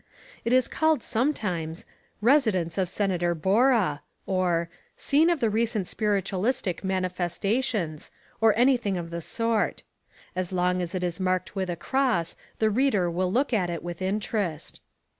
It 0.43 0.51
is 0.51 0.67
called 0.67 1.03
sometimes: 1.03 1.85
"Residence 2.21 2.79
of 2.79 2.89
Senator 2.89 3.35
Borah" 3.35 4.01
or 4.25 4.67
"Scene 4.97 5.29
of 5.29 5.39
the 5.41 5.49
Recent 5.51 5.87
Spiritualistic 5.87 6.83
Manifestations" 6.83 8.09
or 8.41 8.57
anything 8.57 8.97
of 8.97 9.11
the 9.11 9.21
sort. 9.21 9.83
As 10.35 10.51
long 10.51 10.81
as 10.81 10.95
it 10.95 11.03
is 11.03 11.19
marked 11.19 11.55
with 11.55 11.69
a 11.69 11.75
cross 11.75 12.35
(+) 12.45 12.57
the 12.57 12.71
reader 12.71 13.11
will 13.11 13.31
look 13.31 13.53
at 13.53 13.69
it 13.69 13.83
with 13.83 14.01
interest. 14.01 14.81